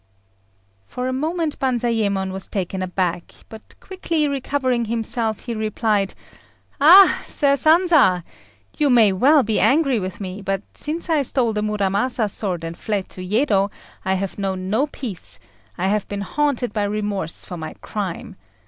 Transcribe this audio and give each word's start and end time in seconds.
For 0.83 1.07
a 1.07 1.13
moment 1.13 1.59
Banzayémon 1.59 2.31
was 2.31 2.47
taken 2.47 2.81
aback, 2.81 3.33
but 3.49 3.79
quickly 3.79 4.27
recovering 4.27 4.85
himself, 4.85 5.41
he 5.41 5.53
replied, 5.53 6.15
"Ah! 6.79 7.23
Sir 7.27 7.55
Sanza, 7.55 8.23
you 8.79 8.89
may 8.89 9.13
well 9.13 9.43
be 9.43 9.59
angry 9.59 9.99
with 9.99 10.19
me; 10.19 10.41
but 10.41 10.63
since 10.73 11.07
I 11.07 11.21
stole 11.21 11.53
the 11.53 11.61
Muramasa 11.61 12.29
sword 12.31 12.63
and 12.63 12.75
fled 12.75 13.09
to 13.09 13.21
Yedo 13.23 13.69
I 14.03 14.15
have 14.15 14.39
known 14.39 14.71
no 14.71 14.87
peace: 14.87 15.37
I 15.77 15.89
have 15.89 16.07
been 16.07 16.21
haunted 16.21 16.73
by 16.73 16.85
remorse 16.85 17.45
for 17.45 17.55
my 17.57 17.75
crime. 17.81 18.37